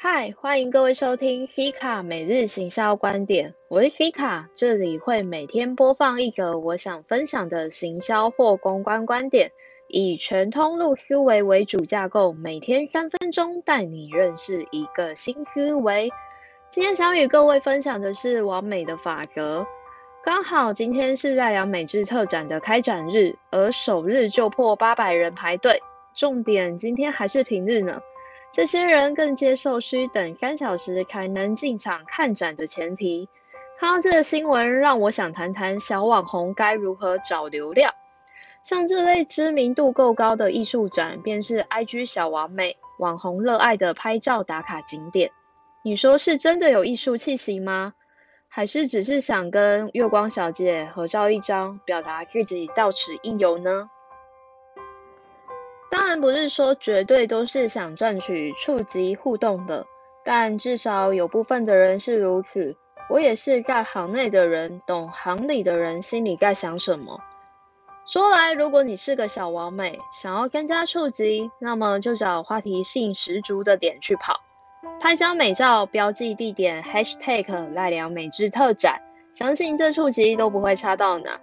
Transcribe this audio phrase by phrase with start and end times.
[0.00, 9.50] 嗨，欢迎各位收听 C 卡每日行销观点，我是 C 卡，这里会每天播放一则我想分享的行销或公关观点，
[9.88, 16.12] 以全通路思维为主架构，每天三分钟带你认识一个新思维。
[16.70, 19.66] 今天想与各位分享的是完美的法则。
[20.22, 25.82] 刚好今天是奈良美智特展的开展日，而首日就破八百人排队。
[26.14, 28.00] 重点，今天还是平日呢。
[28.52, 33.28] 这些人更接受需等三小时才能进场看展的前提。
[33.78, 37.94] 看到这个新闻，让我想谈谈小网红该如何找流量。
[38.62, 45.30] 像这类知名度够高的艺术展，便是 IG 小完美网红热爱的拍照打卡景点。
[45.84, 47.94] 你说是真的有艺术气息吗？
[48.48, 53.88] 还是只是想跟月光小姐合照一张，表达自己到此一游呢？
[56.10, 59.84] 但不是说绝对都是想赚取触及互动的，
[60.24, 62.78] 但至少有部分的人是如此。
[63.10, 67.20] 我也是在行内的人，懂行里的人心里在想什么。
[68.10, 74.40] 说来，如果你是个小王美，想要增加触及，那么就找话题性十足的点去跑。
[75.02, 79.02] 拍张美照，标记地点，#hashtag 赖良美智特展，
[79.34, 81.38] 相信这触及都不会差到哪。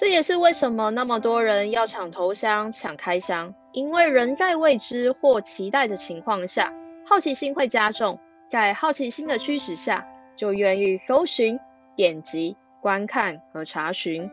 [0.00, 6.72] 这也是为什么那么多人要抢头香、抢开箱，因为人在未知或期待的情况下，
[7.06, 11.60] 好奇心会加重，在好奇心的驱使下，就愿意搜寻、
[11.96, 14.30] 点击、观看和查询。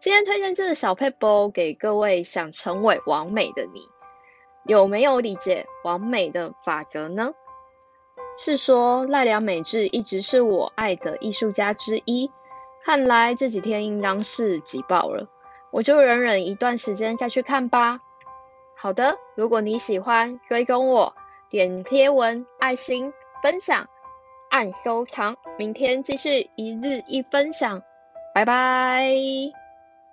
[0.00, 3.82] 今天推荐这个小 paper 给各位想成为完美的你。
[4.64, 7.30] 有没有理解完美的法则呢？
[8.36, 12.32] 是说奈良美智一直是我爱的艺术家之一，
[12.88, 15.28] 看来这几天应当是挤爆了，
[15.70, 18.00] 我就忍忍一段时间再去看吧。
[18.78, 21.14] 好的，如果你喜欢，追踪我，
[21.50, 23.90] 点贴文、爱心、分享、
[24.48, 27.82] 按收藏，明天继续一日一分享，
[28.34, 29.12] 拜拜。